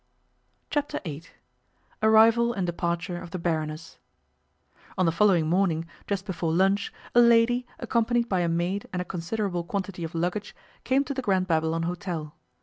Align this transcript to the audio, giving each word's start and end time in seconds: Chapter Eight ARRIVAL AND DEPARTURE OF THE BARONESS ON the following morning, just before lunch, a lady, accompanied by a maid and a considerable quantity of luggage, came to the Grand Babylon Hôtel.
Chapter 0.71 0.99
Eight 1.05 1.33
ARRIVAL 2.01 2.53
AND 2.53 2.65
DEPARTURE 2.65 3.21
OF 3.21 3.29
THE 3.29 3.37
BARONESS 3.37 3.99
ON 4.97 5.05
the 5.05 5.11
following 5.11 5.47
morning, 5.47 5.85
just 6.07 6.25
before 6.25 6.51
lunch, 6.51 6.91
a 7.13 7.19
lady, 7.19 7.67
accompanied 7.77 8.27
by 8.27 8.39
a 8.39 8.49
maid 8.49 8.87
and 8.91 8.99
a 8.99 9.05
considerable 9.05 9.63
quantity 9.63 10.03
of 10.03 10.15
luggage, 10.15 10.55
came 10.83 11.03
to 11.03 11.13
the 11.13 11.21
Grand 11.21 11.45
Babylon 11.45 11.83
Hôtel. 11.83 12.31